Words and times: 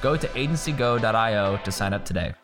go 0.00 0.16
to 0.16 0.28
agencygo.io 0.28 1.58
to 1.58 1.72
sign 1.72 1.92
up 1.92 2.04
today. 2.04 2.34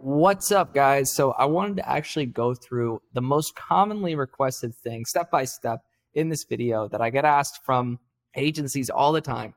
What's 0.00 0.52
up, 0.52 0.72
guys? 0.72 1.12
So, 1.12 1.32
I 1.32 1.46
wanted 1.46 1.76
to 1.78 1.88
actually 1.88 2.26
go 2.26 2.54
through 2.54 3.02
the 3.12 3.20
most 3.20 3.54
commonly 3.56 4.14
requested 4.14 4.74
thing 4.74 5.04
step 5.04 5.30
by 5.30 5.44
step 5.44 5.80
in 6.14 6.28
this 6.28 6.44
video 6.44 6.88
that 6.88 7.00
I 7.00 7.10
get 7.10 7.24
asked 7.24 7.64
from 7.64 7.98
agencies 8.34 8.88
all 8.88 9.12
the 9.12 9.20
time, 9.20 9.54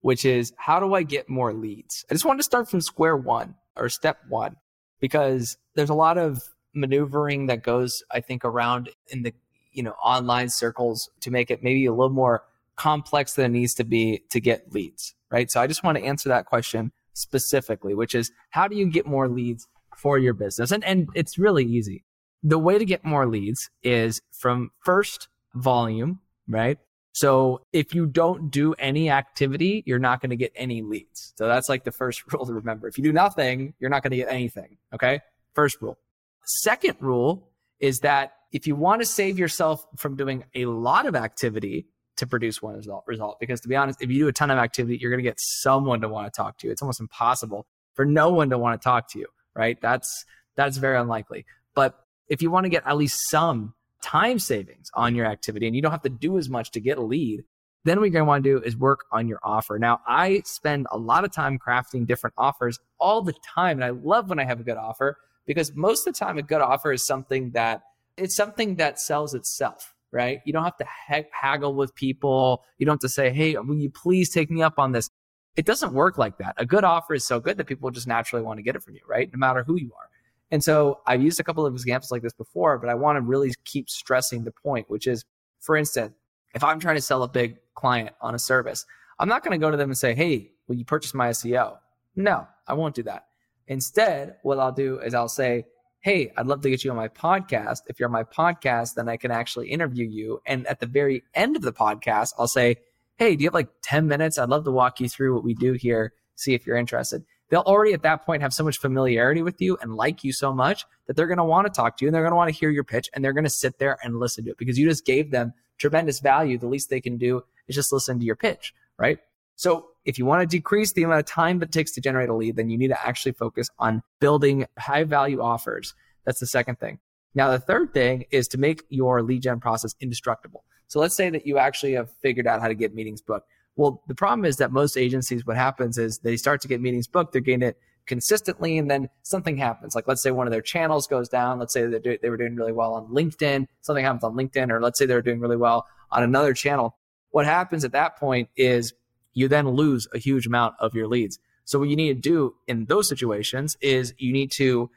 which 0.00 0.24
is 0.24 0.52
how 0.56 0.80
do 0.80 0.94
I 0.94 1.02
get 1.02 1.28
more 1.28 1.52
leads? 1.52 2.04
I 2.10 2.14
just 2.14 2.24
wanted 2.24 2.38
to 2.38 2.44
start 2.44 2.68
from 2.68 2.80
square 2.80 3.16
one 3.16 3.54
or 3.76 3.88
step 3.88 4.18
one 4.28 4.56
because 5.00 5.56
there's 5.74 5.90
a 5.90 5.94
lot 5.94 6.18
of 6.18 6.42
maneuvering 6.74 7.46
that 7.46 7.62
goes, 7.62 8.02
I 8.10 8.20
think, 8.20 8.44
around 8.44 8.90
in 9.08 9.22
the 9.22 9.32
you 9.72 9.82
know 9.82 9.92
online 10.04 10.50
circles 10.50 11.08
to 11.20 11.30
make 11.30 11.50
it 11.50 11.62
maybe 11.62 11.86
a 11.86 11.92
little 11.92 12.10
more 12.10 12.42
complex 12.76 13.34
than 13.34 13.46
it 13.46 13.58
needs 13.58 13.74
to 13.74 13.84
be 13.84 14.22
to 14.30 14.40
get 14.40 14.72
leads, 14.72 15.14
right? 15.30 15.50
So, 15.50 15.60
I 15.60 15.66
just 15.66 15.84
want 15.84 15.98
to 15.98 16.04
answer 16.04 16.28
that 16.28 16.46
question 16.46 16.92
specifically, 17.14 17.94
which 17.94 18.14
is 18.14 18.30
how 18.50 18.68
do 18.68 18.76
you 18.76 18.86
get 18.86 19.06
more 19.06 19.28
leads 19.28 19.66
for 19.96 20.18
your 20.18 20.34
business? 20.34 20.70
And 20.70 20.84
and 20.84 21.08
it's 21.14 21.38
really 21.38 21.64
easy. 21.64 22.04
The 22.42 22.58
way 22.58 22.78
to 22.78 22.84
get 22.84 23.04
more 23.04 23.26
leads 23.26 23.70
is 23.82 24.20
from 24.32 24.70
first 24.84 25.28
volume, 25.54 26.20
right? 26.48 26.78
So 27.12 27.60
if 27.72 27.94
you 27.94 28.06
don't 28.06 28.50
do 28.50 28.72
any 28.74 29.10
activity, 29.10 29.82
you're 29.86 29.98
not 29.98 30.20
going 30.20 30.30
to 30.30 30.36
get 30.36 30.52
any 30.56 30.82
leads. 30.82 31.34
So 31.36 31.46
that's 31.46 31.68
like 31.68 31.84
the 31.84 31.92
first 31.92 32.22
rule 32.32 32.46
to 32.46 32.52
remember. 32.52 32.88
If 32.88 32.98
you 32.98 33.04
do 33.04 33.12
nothing, 33.12 33.74
you're 33.78 33.90
not 33.90 34.02
going 34.02 34.12
to 34.12 34.16
get 34.16 34.28
anything. 34.28 34.78
Okay. 34.94 35.20
First 35.54 35.80
rule. 35.82 35.98
Second 36.44 36.96
rule 37.00 37.50
is 37.80 38.00
that 38.00 38.32
if 38.52 38.66
you 38.66 38.74
want 38.74 39.02
to 39.02 39.06
save 39.06 39.38
yourself 39.38 39.86
from 39.96 40.16
doing 40.16 40.44
a 40.54 40.66
lot 40.66 41.06
of 41.06 41.14
activity 41.14 41.86
to 42.16 42.26
produce 42.26 42.60
one 42.60 42.76
result, 42.76 43.04
result, 43.06 43.38
because 43.40 43.60
to 43.62 43.68
be 43.68 43.76
honest, 43.76 44.02
if 44.02 44.10
you 44.10 44.18
do 44.18 44.28
a 44.28 44.32
ton 44.32 44.50
of 44.50 44.58
activity, 44.58 44.98
you're 45.00 45.10
going 45.10 45.22
to 45.22 45.28
get 45.28 45.38
someone 45.38 46.00
to 46.00 46.08
want 46.08 46.32
to 46.32 46.36
talk 46.36 46.58
to 46.58 46.66
you. 46.66 46.72
It's 46.72 46.82
almost 46.82 47.00
impossible 47.00 47.66
for 47.94 48.04
no 48.04 48.30
one 48.30 48.50
to 48.50 48.58
want 48.58 48.80
to 48.80 48.84
talk 48.84 49.10
to 49.12 49.18
you, 49.18 49.26
right? 49.54 49.80
That's, 49.80 50.24
that's 50.56 50.76
very 50.76 50.98
unlikely. 50.98 51.46
But 51.74 51.98
if 52.28 52.42
you 52.42 52.50
want 52.50 52.64
to 52.64 52.70
get 52.70 52.86
at 52.86 52.96
least 52.96 53.30
some 53.30 53.74
time 54.02 54.38
savings 54.38 54.90
on 54.94 55.14
your 55.14 55.26
activity 55.26 55.66
and 55.66 55.76
you 55.76 55.82
don't 55.82 55.92
have 55.92 56.02
to 56.02 56.08
do 56.08 56.38
as 56.38 56.48
much 56.48 56.70
to 56.72 56.80
get 56.80 56.98
a 56.98 57.02
lead, 57.02 57.44
then 57.84 57.98
what 57.98 58.04
you're 58.04 58.12
going 58.12 58.24
to 58.24 58.28
want 58.28 58.44
to 58.44 58.50
do 58.50 58.64
is 58.64 58.76
work 58.76 59.04
on 59.10 59.26
your 59.26 59.40
offer. 59.42 59.78
Now, 59.78 60.00
I 60.06 60.42
spend 60.44 60.86
a 60.90 60.98
lot 60.98 61.24
of 61.24 61.32
time 61.32 61.58
crafting 61.58 62.06
different 62.06 62.34
offers 62.38 62.78
all 63.00 63.22
the 63.22 63.34
time. 63.54 63.78
And 63.78 63.84
I 63.84 63.90
love 63.90 64.28
when 64.28 64.38
I 64.38 64.44
have 64.44 64.60
a 64.60 64.64
good 64.64 64.76
offer 64.76 65.18
because 65.46 65.74
most 65.74 66.06
of 66.06 66.14
the 66.14 66.18
time 66.18 66.38
a 66.38 66.42
good 66.42 66.60
offer 66.60 66.92
is 66.92 67.04
something 67.04 67.50
that 67.52 67.82
it's 68.16 68.36
something 68.36 68.76
that 68.76 69.00
sells 69.00 69.34
itself, 69.34 69.91
right? 70.12 70.40
You 70.44 70.52
don't 70.52 70.64
have 70.64 70.76
to 70.76 70.84
ha- 70.84 71.28
haggle 71.32 71.74
with 71.74 71.94
people. 71.94 72.62
You 72.78 72.86
don't 72.86 72.94
have 72.94 73.00
to 73.00 73.08
say, 73.08 73.30
Hey, 73.30 73.56
will 73.56 73.76
you 73.76 73.90
please 73.90 74.30
take 74.30 74.50
me 74.50 74.62
up 74.62 74.78
on 74.78 74.92
this? 74.92 75.10
It 75.56 75.66
doesn't 75.66 75.92
work 75.92 76.18
like 76.18 76.38
that. 76.38 76.54
A 76.58 76.64
good 76.64 76.84
offer 76.84 77.14
is 77.14 77.26
so 77.26 77.40
good 77.40 77.56
that 77.58 77.66
people 77.66 77.90
just 77.90 78.06
naturally 78.06 78.42
want 78.42 78.58
to 78.58 78.62
get 78.62 78.76
it 78.76 78.82
from 78.82 78.94
you, 78.94 79.00
right? 79.06 79.30
No 79.32 79.38
matter 79.38 79.62
who 79.64 79.76
you 79.76 79.90
are. 79.98 80.08
And 80.50 80.62
so 80.62 81.00
I've 81.06 81.22
used 81.22 81.40
a 81.40 81.44
couple 81.44 81.64
of 81.66 81.72
examples 81.72 82.10
like 82.10 82.22
this 82.22 82.34
before, 82.34 82.78
but 82.78 82.90
I 82.90 82.94
want 82.94 83.16
to 83.16 83.22
really 83.22 83.52
keep 83.64 83.88
stressing 83.88 84.44
the 84.44 84.52
point, 84.52 84.88
which 84.90 85.06
is, 85.06 85.24
for 85.60 85.76
instance, 85.76 86.14
if 86.54 86.62
I'm 86.62 86.78
trying 86.78 86.96
to 86.96 87.02
sell 87.02 87.22
a 87.22 87.28
big 87.28 87.56
client 87.74 88.14
on 88.20 88.34
a 88.34 88.38
service, 88.38 88.84
I'm 89.18 89.28
not 89.28 89.42
going 89.42 89.58
to 89.58 89.64
go 89.64 89.70
to 89.70 89.76
them 89.76 89.90
and 89.90 89.98
say, 89.98 90.14
Hey, 90.14 90.52
will 90.68 90.76
you 90.76 90.84
purchase 90.84 91.14
my 91.14 91.30
SEO? 91.30 91.78
No, 92.16 92.46
I 92.66 92.74
won't 92.74 92.94
do 92.94 93.02
that. 93.04 93.26
Instead, 93.68 94.36
what 94.42 94.58
I'll 94.58 94.72
do 94.72 94.98
is 94.98 95.14
I'll 95.14 95.28
say, 95.28 95.64
Hey, 96.02 96.32
I'd 96.36 96.48
love 96.48 96.62
to 96.62 96.68
get 96.70 96.82
you 96.82 96.90
on 96.90 96.96
my 96.96 97.06
podcast. 97.06 97.82
If 97.86 98.00
you're 98.00 98.08
on 98.08 98.12
my 98.12 98.24
podcast, 98.24 98.94
then 98.94 99.08
I 99.08 99.16
can 99.16 99.30
actually 99.30 99.68
interview 99.68 100.04
you. 100.04 100.40
And 100.44 100.66
at 100.66 100.80
the 100.80 100.86
very 100.86 101.22
end 101.32 101.54
of 101.54 101.62
the 101.62 101.72
podcast, 101.72 102.32
I'll 102.36 102.48
say, 102.48 102.78
Hey, 103.18 103.36
do 103.36 103.44
you 103.44 103.46
have 103.46 103.54
like 103.54 103.68
10 103.82 104.08
minutes? 104.08 104.36
I'd 104.36 104.48
love 104.48 104.64
to 104.64 104.72
walk 104.72 104.98
you 104.98 105.08
through 105.08 105.32
what 105.32 105.44
we 105.44 105.54
do 105.54 105.74
here, 105.74 106.12
see 106.34 106.54
if 106.54 106.66
you're 106.66 106.76
interested. 106.76 107.24
They'll 107.50 107.60
already 107.60 107.92
at 107.92 108.02
that 108.02 108.26
point 108.26 108.42
have 108.42 108.52
so 108.52 108.64
much 108.64 108.78
familiarity 108.78 109.42
with 109.42 109.60
you 109.60 109.78
and 109.80 109.94
like 109.94 110.24
you 110.24 110.32
so 110.32 110.52
much 110.52 110.84
that 111.06 111.14
they're 111.14 111.28
going 111.28 111.38
to 111.38 111.44
want 111.44 111.68
to 111.68 111.72
talk 111.72 111.98
to 111.98 112.04
you 112.04 112.08
and 112.08 112.14
they're 112.14 112.22
going 112.22 112.32
to 112.32 112.36
want 112.36 112.52
to 112.52 112.58
hear 112.58 112.70
your 112.70 112.82
pitch 112.82 113.08
and 113.14 113.24
they're 113.24 113.32
going 113.32 113.44
to 113.44 113.50
sit 113.50 113.78
there 113.78 113.96
and 114.02 114.18
listen 114.18 114.44
to 114.46 114.50
it 114.50 114.58
because 114.58 114.76
you 114.76 114.88
just 114.88 115.06
gave 115.06 115.30
them 115.30 115.52
tremendous 115.78 116.18
value. 116.18 116.58
The 116.58 116.66
least 116.66 116.90
they 116.90 117.00
can 117.00 117.16
do 117.16 117.44
is 117.68 117.76
just 117.76 117.92
listen 117.92 118.18
to 118.18 118.24
your 118.24 118.34
pitch, 118.34 118.74
right? 118.98 119.20
So 119.54 119.90
if 120.04 120.18
you 120.18 120.26
want 120.26 120.42
to 120.42 120.46
decrease 120.46 120.92
the 120.92 121.02
amount 121.02 121.20
of 121.20 121.26
time 121.26 121.58
that 121.60 121.68
it 121.68 121.72
takes 121.72 121.92
to 121.92 122.00
generate 122.00 122.28
a 122.28 122.34
lead, 122.34 122.56
then 122.56 122.70
you 122.70 122.78
need 122.78 122.88
to 122.88 123.06
actually 123.06 123.32
focus 123.32 123.68
on 123.78 124.02
building 124.20 124.66
high 124.78 125.04
value 125.04 125.40
offers. 125.40 125.94
That's 126.24 126.40
the 126.40 126.46
second 126.46 126.78
thing. 126.78 126.98
Now, 127.34 127.50
the 127.50 127.58
third 127.58 127.94
thing 127.94 128.24
is 128.30 128.48
to 128.48 128.58
make 128.58 128.82
your 128.88 129.22
lead 129.22 129.42
gen 129.42 129.60
process 129.60 129.94
indestructible. 130.00 130.64
So 130.88 131.00
let's 131.00 131.14
say 131.14 131.30
that 131.30 131.46
you 131.46 131.58
actually 131.58 131.92
have 131.92 132.10
figured 132.20 132.46
out 132.46 132.60
how 132.60 132.68
to 132.68 132.74
get 132.74 132.94
meetings 132.94 133.22
booked. 133.22 133.48
Well, 133.76 134.02
the 134.06 134.14
problem 134.14 134.44
is 134.44 134.56
that 134.58 134.70
most 134.70 134.98
agencies, 134.98 135.46
what 135.46 135.56
happens 135.56 135.96
is 135.96 136.18
they 136.18 136.36
start 136.36 136.60
to 136.62 136.68
get 136.68 136.80
meetings 136.80 137.06
booked, 137.06 137.32
they're 137.32 137.40
getting 137.40 137.62
it 137.62 137.78
consistently, 138.04 138.76
and 138.76 138.90
then 138.90 139.08
something 139.22 139.56
happens. 139.56 139.94
Like, 139.94 140.06
let's 140.06 140.22
say 140.22 140.30
one 140.30 140.46
of 140.46 140.50
their 140.50 140.60
channels 140.60 141.06
goes 141.06 141.28
down. 141.28 141.58
Let's 141.58 141.72
say 141.72 141.86
they 141.86 142.18
they 142.20 142.28
were 142.28 142.36
doing 142.36 142.56
really 142.56 142.72
well 142.72 142.92
on 142.94 143.06
LinkedIn, 143.06 143.66
something 143.80 144.04
happens 144.04 144.24
on 144.24 144.34
LinkedIn, 144.34 144.70
or 144.70 144.82
let's 144.82 144.98
say 144.98 145.06
they're 145.06 145.22
doing 145.22 145.40
really 145.40 145.56
well 145.56 145.86
on 146.10 146.22
another 146.22 146.52
channel. 146.52 146.98
What 147.30 147.46
happens 147.46 147.84
at 147.84 147.92
that 147.92 148.18
point 148.18 148.50
is 148.56 148.92
you 149.34 149.48
then 149.48 149.68
lose 149.70 150.08
a 150.14 150.18
huge 150.18 150.46
amount 150.46 150.74
of 150.78 150.94
your 150.94 151.08
leads. 151.08 151.38
So, 151.64 151.78
what 151.78 151.88
you 151.88 151.96
need 151.96 152.14
to 152.14 152.20
do 152.28 152.54
in 152.66 152.86
those 152.86 153.08
situations 153.08 153.76
is 153.80 154.14
you 154.18 154.32
need 154.32 154.50
to 154.52 154.90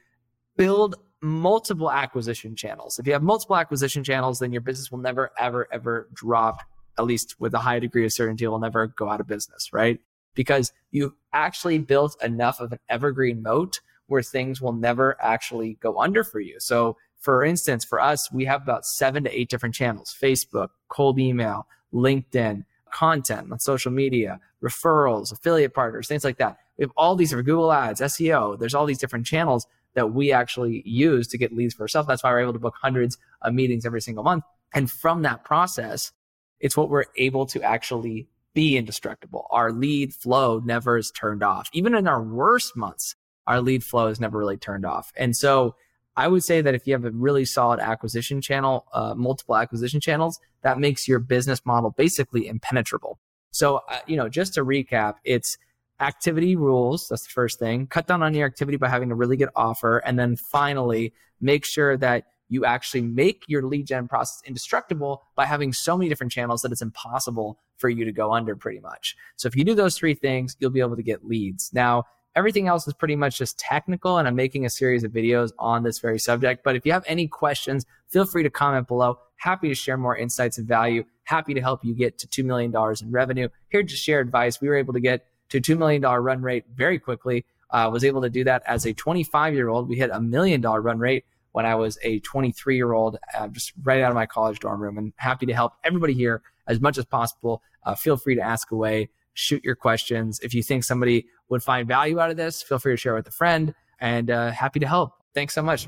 build 0.58 0.96
multiple 1.22 1.92
acquisition 1.92 2.56
channels. 2.56 3.00
If 3.00 3.08
you 3.08 3.14
have 3.14 3.24
multiple 3.24 3.56
acquisition 3.56 4.04
channels, 4.04 4.40
then 4.40 4.52
your 4.52 4.62
business 4.62 4.92
will 4.92 5.00
never, 5.00 5.32
ever, 5.38 5.68
ever 5.72 6.08
drop, 6.14 6.60
at 6.98 7.06
least 7.06 7.36
with 7.40 7.54
a 7.54 7.60
high 7.60 7.80
degree 7.80 8.06
of 8.06 8.14
certainty, 8.14 8.48
will 8.48 8.60
never 8.60 8.88
go 8.88 9.10
out 9.10 9.20
of 9.20 9.28
business, 9.28 9.74
right? 9.74 10.00
Because 10.34 10.72
you've 10.92 11.14
actually 11.34 11.80
built 11.80 12.22
enough 12.24 12.60
of 12.60 12.72
an 12.72 12.80
evergreen 12.90 13.42
moat 13.42 13.80
where 14.08 14.22
things 14.22 14.62
will 14.62 14.74
never 14.74 15.18
actually 15.20 15.78
go 15.82 16.00
under 16.00 16.24
for 16.24 16.40
you. 16.40 16.60
So, 16.60 16.98
for 17.20 17.44
instance, 17.44 17.84
for 17.84 18.00
us, 18.00 18.32
we 18.32 18.46
have 18.46 18.62
about 18.62 18.86
seven 18.86 19.24
to 19.24 19.36
eight 19.36 19.50
different 19.50 19.74
channels 19.74 20.16
Facebook, 20.22 20.70
cold 20.90 21.20
email, 21.20 21.66
LinkedIn, 21.94 22.66
content 22.96 23.52
on 23.52 23.60
social 23.60 23.92
media, 23.92 24.40
referrals, 24.64 25.34
affiliate 25.34 25.74
partners, 25.74 26.08
things 26.08 26.24
like 26.24 26.38
that. 26.38 26.58
We 26.78 26.84
have 26.84 26.92
all 26.96 27.16
these 27.18 27.34
for 27.34 27.44
Google 27.44 27.74
Ads, 27.74 28.00
SEO. 28.00 28.58
There's 28.58 28.74
all 28.74 28.86
these 28.86 28.98
different 28.98 29.26
channels 29.26 29.68
that 29.96 30.14
we 30.14 30.32
actually 30.32 30.82
use 30.86 31.28
to 31.28 31.38
get 31.38 31.54
leads 31.54 31.74
for 31.74 31.82
ourselves. 31.84 32.08
That's 32.08 32.24
why 32.24 32.32
we're 32.32 32.40
able 32.40 32.54
to 32.54 32.60
book 32.60 32.76
hundreds 32.82 33.18
of 33.42 33.54
meetings 33.54 33.86
every 33.86 34.02
single 34.02 34.24
month. 34.24 34.46
And 34.74 34.90
from 34.90 35.24
that 35.24 35.44
process, 35.44 36.14
it's 36.62 36.78
what 36.78 36.90
we're 36.90 37.06
able 37.18 37.46
to 37.48 37.62
actually 37.62 38.30
be 38.54 38.78
indestructible. 38.78 39.48
Our 39.52 39.74
lead 39.74 40.14
flow 40.14 40.62
never 40.64 40.98
is 40.98 41.12
turned 41.12 41.44
off. 41.44 41.70
Even 41.74 41.96
in 41.96 42.08
our 42.08 42.24
worst 42.24 42.78
months, 42.78 43.16
our 43.46 43.62
lead 43.62 43.84
flow 43.84 44.08
is 44.08 44.22
never 44.22 44.38
really 44.38 44.58
turned 44.58 44.86
off. 44.86 45.12
And 45.18 45.36
so 45.36 45.76
I 46.18 46.28
would 46.28 46.44
say 46.44 46.62
that 46.62 46.74
if 46.74 46.88
you 46.88 46.94
have 46.94 47.06
a 47.06 47.12
really 47.12 47.46
solid 47.46 47.80
acquisition 47.80 48.42
channel, 48.42 48.86
uh, 48.94 49.14
multiple 49.16 49.56
acquisition 49.56 50.00
channels, 50.00 50.40
that 50.62 50.80
makes 50.80 51.08
your 51.08 51.20
business 51.20 51.66
model 51.66 51.92
basically 51.92 52.48
impenetrable. 52.48 53.20
So, 53.52 53.82
uh, 53.90 54.00
you 54.08 54.18
know, 54.18 54.30
just 54.30 54.54
to 54.56 54.66
recap, 54.66 55.16
it's 55.24 55.58
activity 56.00 56.56
rules. 56.56 57.08
That's 57.08 57.24
the 57.24 57.30
first 57.30 57.60
thing. 57.60 57.88
Cut 57.88 58.08
down 58.08 58.24
on 58.24 58.34
your 58.34 58.46
activity 58.46 58.78
by 58.78 58.90
having 58.90 59.12
a 59.12 59.16
really 59.16 59.38
good 59.38 59.50
offer. 59.56 60.00
And 60.00 60.18
then 60.20 60.36
finally, 60.36 61.14
make 61.42 61.66
sure 61.66 61.98
that 61.98 62.26
you 62.48 62.66
actually 62.66 63.02
make 63.02 63.44
your 63.48 63.64
lead 63.64 63.88
gen 63.88 64.08
process 64.08 64.42
indestructible 64.46 65.24
by 65.36 65.46
having 65.46 65.74
so 65.74 65.98
many 65.98 66.10
different 66.10 66.32
channels 66.32 66.62
that 66.62 66.72
it's 66.72 66.82
impossible 66.82 67.58
for 67.78 67.90
you 67.90 68.06
to 68.06 68.12
go 68.12 68.34
under 68.34 68.56
pretty 68.56 68.80
much. 68.80 69.16
So 69.36 69.48
if 69.48 69.56
you 69.56 69.64
do 69.64 69.74
those 69.74 69.98
three 69.98 70.14
things, 70.14 70.56
you'll 70.60 70.70
be 70.70 70.80
able 70.80 70.96
to 70.96 71.04
get 71.04 71.26
leads. 71.26 71.72
Now, 71.74 72.06
everything 72.36 72.68
else 72.68 72.88
is 72.88 72.94
pretty 72.94 73.16
much 73.16 73.38
just 73.38 73.58
technical 73.58 74.18
and 74.18 74.28
I'm 74.28 74.36
making 74.36 74.66
a 74.66 74.70
series 74.70 75.04
of 75.04 75.12
videos 75.12 75.52
on 75.58 75.84
this 75.84 76.00
very 76.00 76.20
subject. 76.20 76.64
But 76.64 76.76
if 76.76 76.86
you 76.86 76.92
have 76.92 77.06
any 77.08 77.28
questions, 77.28 77.86
feel 78.10 78.26
free 78.26 78.44
to 78.44 78.50
comment 78.50 78.88
below. 78.88 79.20
Happy 79.38 79.70
to 79.70 79.76
share 79.76 79.98
more 79.98 80.18
insights 80.18 80.58
and 80.58 80.68
value. 80.68 81.04
Happy 81.24 81.54
to 81.54 81.62
help 81.62 81.84
you 81.84 81.94
get 81.94 82.18
to 82.20 82.28
$2 82.28 82.46
million 82.46 82.74
in 83.02 83.12
revenue. 83.12 83.48
Here 83.70 83.84
to 83.84 83.96
share 83.96 84.20
advice. 84.20 84.60
We 84.60 84.68
were 84.68 84.76
able 84.76 84.94
to 84.94 85.00
get 85.00 85.26
to 85.50 85.62
$2 85.62 85.78
million 85.78 86.02
run 86.02 86.42
rate 86.42 86.66
very 86.74 87.00
quickly. 87.00 87.46
Uh, 87.70 87.90
was 87.92 88.04
able 88.04 88.22
to 88.22 88.30
do 88.30 88.44
that 88.44 88.64
as 88.68 88.86
a 88.86 88.94
25 88.94 89.54
year 89.54 89.70
old. 89.70 89.90
We 89.90 89.96
hit 89.96 90.10
a 90.12 90.22
million 90.22 90.62
dollar 90.62 90.82
run 90.82 91.00
rate 91.00 91.26
when 91.54 91.66
I 91.66 91.76
was 91.76 91.98
a 92.04 92.20
23 92.20 92.76
year 92.76 92.94
old, 92.94 93.18
uh, 93.38 93.48
just 93.48 93.74
right 93.84 94.02
out 94.02 94.12
of 94.12 94.16
my 94.16 94.26
college 94.26 94.60
dorm 94.60 94.82
room. 94.82 94.98
And 94.98 95.14
happy 95.16 95.46
to 95.46 95.54
help 95.54 95.74
everybody 95.84 96.14
here 96.14 96.42
as 96.68 96.80
much 96.80 96.98
as 96.98 97.06
possible. 97.06 97.62
Uh, 97.84 97.96
feel 97.96 98.18
free 98.18 98.36
to 98.36 98.42
ask 98.42 98.72
away 98.72 99.10
shoot 99.36 99.64
your 99.64 99.76
questions. 99.76 100.40
If 100.42 100.54
you 100.54 100.64
think 100.64 100.84
somebody 100.84 101.26
would 101.50 101.62
find 101.62 101.88
value 101.88 102.20
out 102.20 102.32
of 102.32 102.38
this, 102.38 102.64
feel 102.64 102.80
free 102.80 102.94
to 102.94 102.98
share 102.98 103.14
with 103.14 103.28
a 103.28 103.32
friend 103.32 103.74
and 104.02 104.32
uh, 104.32 104.52
happy 104.52 104.80
to 104.80 104.88
help. 104.88 105.12
Thanks 105.34 105.54
so 105.54 105.62
much. 105.62 105.88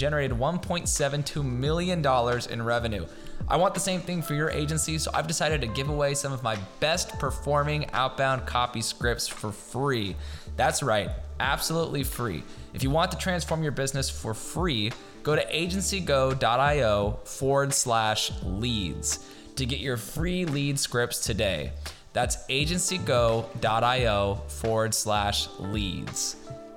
generated 0.00 0.36
$1.72 0.36 1.44
million 1.44 2.04
in 2.50 2.62
revenue. 2.62 3.06
I 3.46 3.56
want 3.56 3.74
the 3.74 3.80
same 3.80 4.00
thing 4.00 4.22
for 4.22 4.34
your 4.34 4.48
agency, 4.50 4.96
so 4.96 5.10
I've 5.12 5.26
decided 5.26 5.60
to 5.60 5.66
give 5.66 5.90
away 5.90 6.14
some 6.14 6.32
of 6.32 6.42
my 6.42 6.56
best 6.80 7.18
performing 7.18 7.90
outbound 7.92 8.46
copy 8.46 8.80
scripts 8.80 9.28
for 9.28 9.52
free. 9.52 10.16
That's 10.56 10.82
right, 10.82 11.10
absolutely 11.38 12.02
free. 12.02 12.42
If 12.72 12.82
you 12.82 12.90
want 12.90 13.12
to 13.12 13.18
transform 13.18 13.62
your 13.62 13.72
business 13.72 14.08
for 14.08 14.32
free, 14.32 14.90
go 15.22 15.36
to 15.36 15.44
agencygo.io 15.44 17.20
forward 17.24 17.74
slash 17.74 18.32
leads 18.42 19.26
to 19.56 19.66
get 19.66 19.80
your 19.80 19.98
free 19.98 20.46
lead 20.46 20.78
scripts 20.78 21.20
today. 21.20 21.72
That's 22.14 22.36
agencygo.io 22.48 24.34
forward 24.48 24.94
slash 24.94 25.48
leads. 25.58 26.36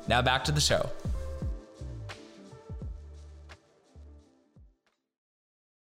Now 0.10 0.22
back 0.22 0.44
to 0.46 0.52
the 0.52 0.62
show. 0.62 0.90